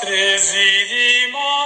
[0.00, 1.65] 13 de maio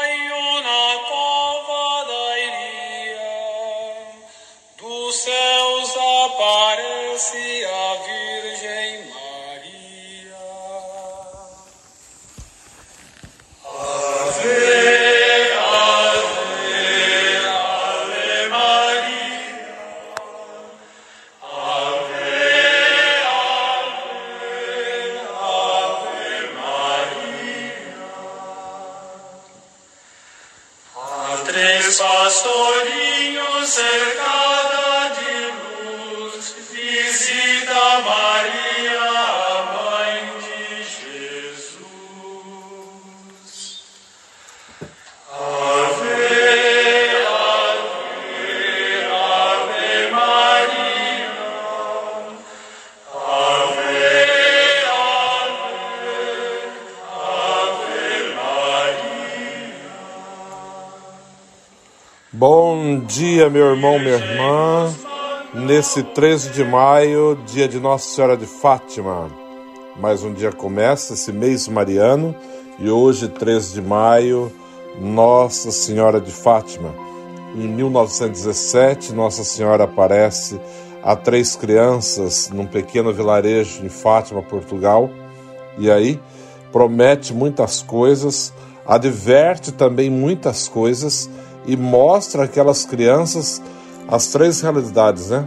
[62.41, 64.91] Bom dia, meu irmão, minha irmã.
[65.53, 69.31] Nesse 13 de maio, dia de Nossa Senhora de Fátima.
[70.01, 72.35] Mais um dia começa, esse mês mariano,
[72.79, 74.51] e hoje, 13 de maio,
[74.99, 76.95] Nossa Senhora de Fátima.
[77.55, 80.59] Em 1917, Nossa Senhora aparece
[81.03, 85.11] a três crianças num pequeno vilarejo em Fátima, Portugal,
[85.77, 86.19] e aí
[86.73, 88.51] promete muitas coisas,
[88.87, 91.29] adverte também muitas coisas
[91.67, 93.63] e mostra aquelas crianças
[94.11, 95.47] as três realidades, né?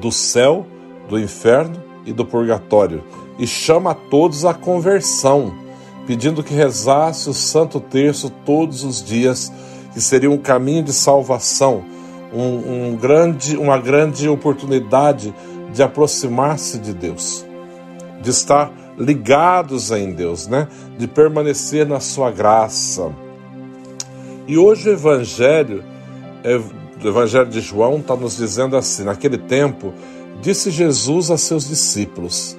[0.00, 0.66] Do céu,
[1.08, 3.04] do inferno e do purgatório,
[3.38, 5.52] e chama a todos à conversão,
[6.06, 9.52] pedindo que rezasse o Santo Terço todos os dias,
[9.92, 11.84] que seria um caminho de salvação,
[12.32, 15.34] um, um grande, uma grande oportunidade
[15.72, 17.44] de aproximar-se de Deus,
[18.22, 20.68] de estar ligados em Deus, né?
[20.96, 23.12] De permanecer na sua graça.
[24.48, 25.84] E hoje o Evangelho,
[26.42, 29.92] é, o Evangelho de João está nos dizendo assim: naquele tempo,
[30.40, 32.56] disse Jesus a seus discípulos: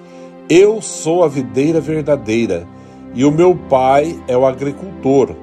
[0.47, 2.67] Eu sou a videira verdadeira
[3.15, 5.35] e o meu Pai é o agricultor.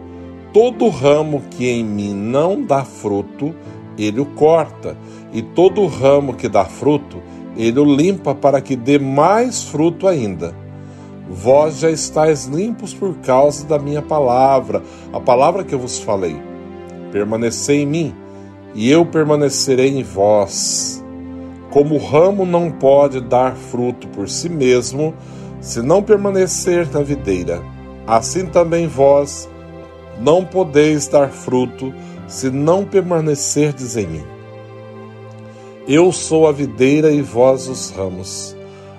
[0.53, 3.53] Todo ramo que em mim não dá fruto,
[3.99, 4.97] ele o corta,
[5.33, 7.21] e todo ramo que dá fruto,
[7.57, 10.55] ele o limpa para que dê mais fruto ainda.
[11.29, 14.83] Vós já estáis limpos por causa da minha palavra,
[15.13, 16.41] a palavra que eu vos falei.
[17.11, 18.15] Permanecei em mim,
[18.75, 21.05] e eu permanecerei em vós.
[21.71, 25.15] Como o ramo não pode dar fruto por si mesmo,
[25.61, 27.61] se não permanecer na videira,
[28.07, 29.49] assim também vós
[30.21, 31.93] não podeis dar fruto
[32.27, 34.25] se não permanecerdes em mim.
[35.87, 38.57] Eu sou a videira e vós os ramos.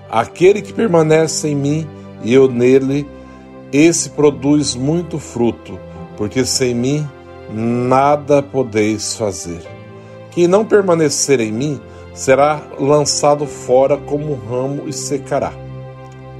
[0.09, 1.87] Aquele que permanece em mim
[2.23, 3.07] e eu nele,
[3.71, 5.79] esse produz muito fruto,
[6.15, 7.07] porque sem mim
[7.51, 9.61] nada podeis fazer.
[10.31, 11.79] Quem não permanecer em mim
[12.13, 15.53] será lançado fora como um ramo e secará.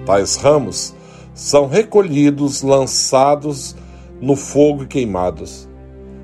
[0.06, 0.96] Tais ramos
[1.34, 3.76] são recolhidos, lançados
[4.20, 5.68] no fogo e queimados.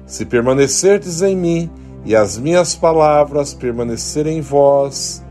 [0.06, 1.70] Se permanecerdes em mim
[2.06, 5.24] e as minhas palavras permanecerem em vós,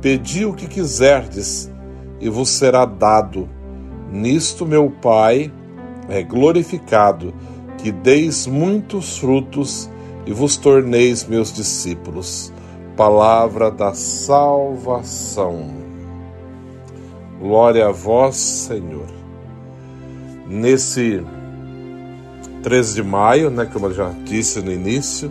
[0.00, 1.70] pedi o que quiserdes
[2.20, 3.48] e vos será dado.
[4.10, 5.52] Nisto meu Pai
[6.08, 7.34] é glorificado,
[7.76, 9.88] que deis muitos frutos
[10.26, 12.52] e vos torneis meus discípulos.
[12.96, 15.70] Palavra da salvação.
[17.38, 19.06] Glória a vós, Senhor.
[20.48, 21.22] Nesse
[22.62, 25.30] 13 de maio, né, como eu já disse no início,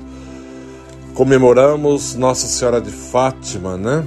[1.13, 4.05] comemoramos Nossa Senhora de Fátima, né?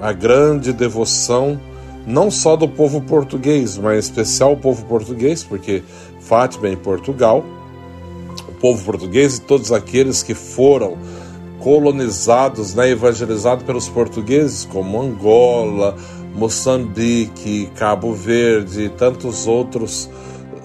[0.00, 1.58] A grande devoção
[2.06, 5.82] não só do povo português, mas em especial o povo português, porque
[6.20, 7.44] Fátima é em Portugal.
[8.48, 10.96] O povo português e todos aqueles que foram
[11.60, 15.96] colonizados, né, evangelizados pelos portugueses, como Angola,
[16.34, 20.10] Moçambique, Cabo Verde e tantos outros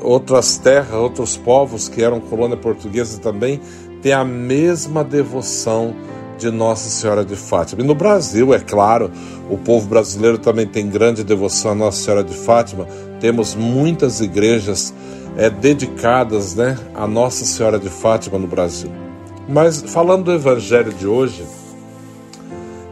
[0.02, 3.60] outras terras, outros povos que eram colônia portuguesa também
[4.02, 5.96] têm a mesma devoção
[6.38, 7.82] de Nossa Senhora de Fátima.
[7.82, 9.12] E no Brasil, é claro,
[9.50, 12.88] o povo brasileiro também tem grande devoção a Nossa Senhora de Fátima.
[13.20, 14.94] Temos muitas igrejas
[15.36, 18.92] é, dedicadas né, a Nossa Senhora de Fátima no Brasil.
[19.48, 21.44] Mas falando do Evangelho de hoje,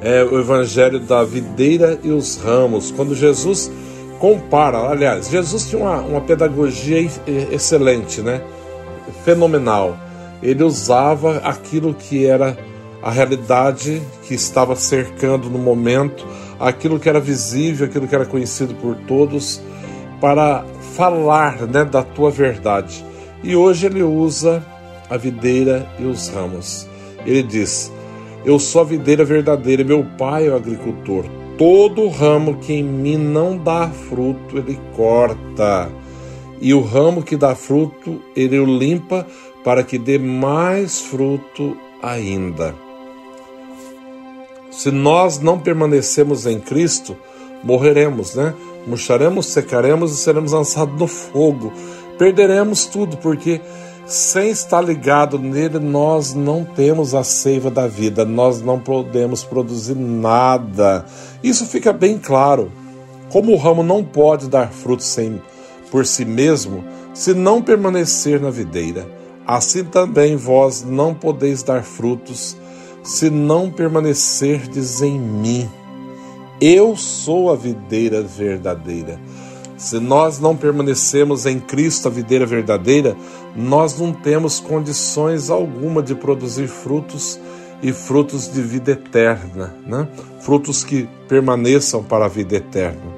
[0.02, 3.72] é o Evangelho da videira e os ramos, quando Jesus
[4.20, 7.10] compara, aliás, Jesus tinha uma, uma pedagogia
[7.52, 8.42] excelente, né?
[9.24, 9.98] fenomenal.
[10.42, 12.58] Ele usava aquilo que era
[13.02, 16.26] a realidade que estava cercando no momento,
[16.60, 19.62] aquilo que era visível, aquilo que era conhecido por todos,
[20.20, 20.66] para
[20.96, 23.04] falar né, da tua verdade.
[23.44, 24.66] E hoje ele usa
[25.10, 26.88] a videira e os ramos.
[27.26, 27.92] Ele diz:
[28.44, 31.26] Eu sou a videira verdadeira, meu pai é o agricultor.
[31.58, 35.90] Todo ramo que em mim não dá fruto, ele corta.
[36.60, 39.26] E o ramo que dá fruto, ele o limpa
[39.64, 42.85] para que dê mais fruto ainda.
[44.76, 47.16] Se nós não permanecemos em Cristo,
[47.64, 48.54] morreremos, né?
[48.86, 51.72] Murcharemos, secaremos e seremos lançados no fogo.
[52.18, 53.62] Perderemos tudo, porque
[54.06, 59.96] sem estar ligado nele, nós não temos a seiva da vida, nós não podemos produzir
[59.96, 61.06] nada.
[61.42, 62.70] Isso fica bem claro.
[63.30, 65.42] Como o ramo não pode dar frutos sem,
[65.90, 66.84] por si mesmo,
[67.14, 69.08] se não permanecer na videira,
[69.48, 72.58] assim também vós não podeis dar frutos
[73.06, 75.70] se não permanecerdes em mim.
[76.60, 79.20] Eu sou a videira verdadeira.
[79.78, 83.16] Se nós não permanecemos em Cristo, a videira verdadeira,
[83.56, 87.40] nós não temos condições alguma de produzir frutos
[87.84, 90.08] e frutos de vida eterna, né?
[90.40, 93.14] frutos que permaneçam para a vida eterna.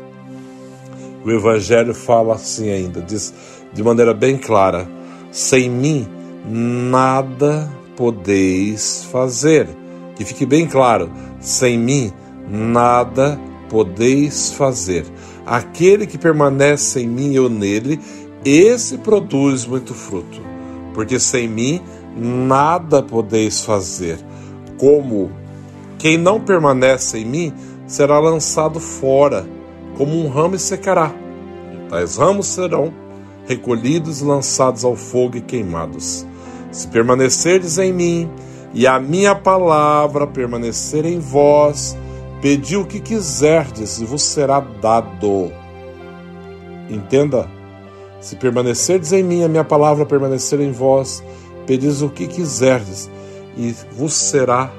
[1.24, 3.34] O Evangelho fala assim ainda, diz
[3.72, 4.88] de maneira bem clara:
[5.32, 6.08] sem mim
[6.46, 9.68] nada podeis fazer.
[10.16, 11.12] Que fique bem claro:
[11.42, 12.14] sem mim
[12.50, 13.38] nada
[13.70, 15.06] podeis fazer.
[15.46, 18.00] Aquele que permanece em mim e eu nele,
[18.46, 20.42] esse produz muito fruto.
[20.94, 21.82] Porque sem mim
[22.16, 24.18] nada podeis fazer.
[24.78, 25.32] Como
[25.98, 27.54] quem não permanece em mim
[27.88, 29.48] será lançado fora,
[29.98, 31.12] como um ramo e secará.
[31.74, 32.94] E tais ramos serão
[33.48, 36.27] recolhidos lançados ao fogo e queimados.
[36.72, 38.30] Se permanecerdes em mim
[38.74, 41.98] e a minha palavra permanecer em vós,
[42.42, 45.52] Pedi o que quiserdes e vos será dado.
[46.88, 47.50] Entenda?
[48.22, 51.24] Se permanecerdes em mim, a minha palavra permanecer em vós,
[51.66, 53.10] pedis o que quiserdes
[53.56, 54.72] e vos será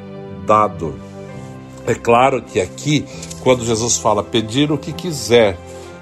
[0.46, 0.94] dado.
[1.86, 3.04] É claro que aqui,
[3.42, 5.58] quando Jesus fala pedir o que quiser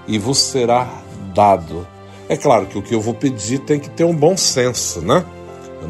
[0.07, 0.87] e vos será
[1.35, 1.87] dado,
[2.29, 5.25] é claro que o que eu vou pedir tem que ter um bom senso, né?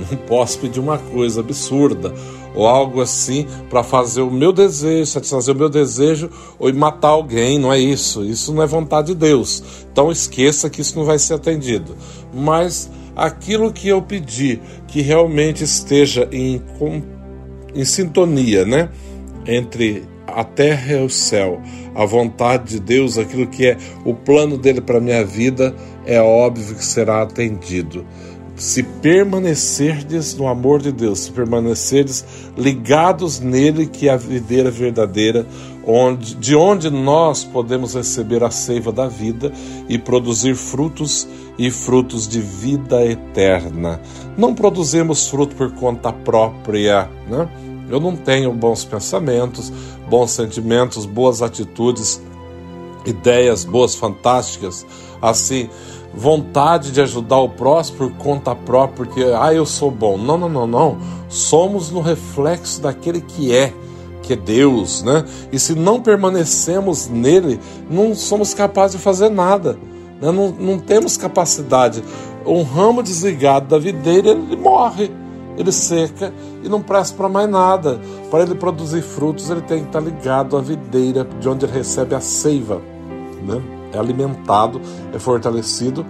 [0.01, 2.13] Eu não posso pedir uma coisa absurda
[2.55, 7.59] ou algo assim para fazer o meu desejo, satisfazer o meu desejo ou matar alguém,
[7.59, 8.25] não é isso.
[8.25, 9.63] Isso não é vontade de Deus.
[9.93, 11.95] Então esqueça que isso não vai ser atendido.
[12.35, 16.63] Mas aquilo que eu pedi que realmente esteja em,
[17.75, 18.89] em sintonia, né?
[19.47, 21.61] Entre a terra e o céu,
[21.95, 26.75] a vontade de Deus, aquilo que é o plano dele para minha vida, é óbvio
[26.75, 28.05] que será atendido
[28.57, 32.25] se permanecerdes no amor de Deus, se permanecerdes
[32.57, 35.47] ligados nele, que é a videira verdadeira,
[35.87, 39.53] onde, de onde nós podemos receber a seiva da vida
[39.89, 44.01] e produzir frutos e frutos de vida eterna.
[44.37, 47.49] Não produzimos fruto por conta própria, né?
[47.89, 49.73] Eu não tenho bons pensamentos,
[50.09, 52.21] bons sentimentos, boas atitudes,
[53.05, 54.85] ideias boas, fantásticas,
[55.23, 55.69] assim
[56.17, 60.17] vontade de ajudar o próximo por conta própria, porque ah, eu sou bom.
[60.17, 60.99] Não, não, não, não.
[61.29, 63.73] Somos no reflexo daquele que é,
[64.23, 65.25] que é Deus, né?
[65.53, 67.61] E se não permanecemos nele,
[67.91, 69.79] não somos capazes de fazer nada.
[70.21, 70.33] Né?
[70.33, 72.03] Não, não temos capacidade.
[72.47, 75.11] Um ramo desligado da videira, ele morre,
[75.59, 76.33] ele seca
[76.63, 78.01] e não presta para mais nada.
[78.31, 82.15] Para ele produzir frutos, ele tem que estar ligado à videira de onde ele recebe
[82.15, 82.81] a seiva.
[83.43, 83.76] Né?
[83.97, 84.81] É alimentado,
[85.13, 86.07] é fortalecido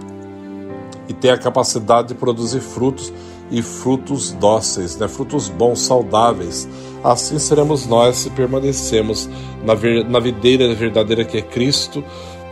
[1.07, 3.13] e tem a capacidade de produzir frutos
[3.49, 5.07] e frutos dóceis, né?
[5.07, 6.67] frutos bons, saudáveis.
[7.03, 9.29] Assim seremos nós se permanecemos
[9.63, 12.03] na, ver, na videira verdadeira que é Cristo,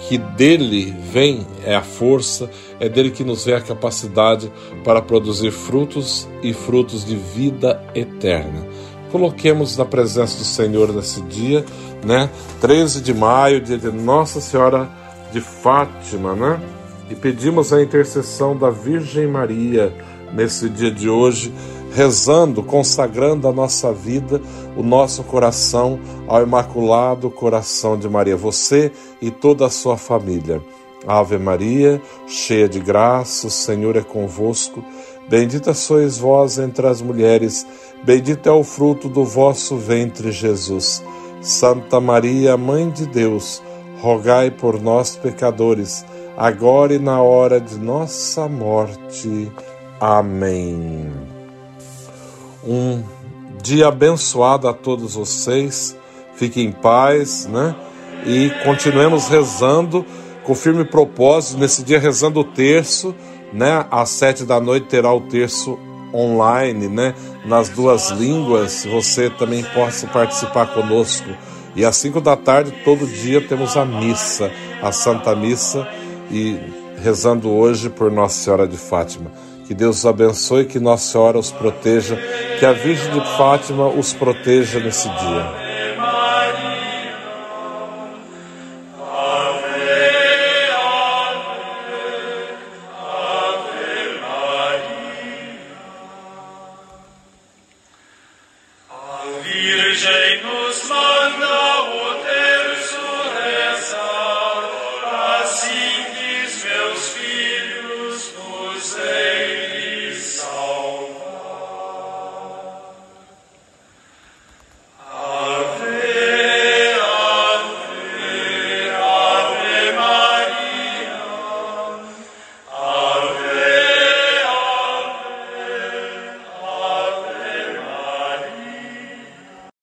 [0.07, 2.49] que dele vem é a força,
[2.79, 4.51] é dele que nos vem a capacidade
[4.83, 8.65] para produzir frutos e frutos de vida eterna.
[9.11, 11.65] Coloquemos na presença do Senhor nesse dia,
[12.05, 12.29] né?
[12.61, 14.89] 13 de maio, dia de Nossa Senhora
[15.35, 16.61] de Fátima, né?
[17.09, 19.93] E pedimos a intercessão da Virgem Maria
[20.33, 21.53] nesse dia de hoje,
[21.93, 24.41] rezando, consagrando a nossa vida,
[24.77, 30.61] o nosso coração ao Imaculado Coração de Maria, você e toda a sua família.
[31.05, 34.81] Ave Maria, cheia de graça, o Senhor é convosco.
[35.29, 37.67] Bendita sois vós entre as mulheres,
[38.05, 41.03] bendito é o fruto do vosso ventre, Jesus.
[41.41, 43.61] Santa Maria, Mãe de Deus,
[43.99, 46.05] rogai por nós, pecadores,
[46.37, 49.51] agora e na hora de nossa morte.
[49.99, 51.11] Amém.
[52.63, 53.03] Um
[53.61, 55.95] dia abençoado a todos vocês.
[56.35, 57.75] Fiquem em paz, né?
[58.25, 60.05] E continuemos rezando
[60.43, 63.15] com firme propósito, nesse dia rezando o terço,
[63.53, 63.85] né?
[63.89, 65.79] Às sete da noite terá o terço
[66.13, 67.13] online, né?
[67.45, 71.29] Nas duas línguas, você também possa participar conosco.
[71.75, 74.51] E às cinco da tarde, todo dia, temos a missa,
[74.81, 75.87] a Santa Missa,
[76.31, 76.57] e
[77.03, 79.31] rezando hoje por Nossa Senhora de Fátima.
[79.67, 82.17] Que Deus os abençoe, que Nossa Senhora os proteja,
[82.59, 85.64] que a Virgem de Fátima os proteja nesse dia.